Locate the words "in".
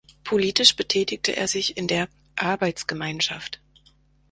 1.77-1.87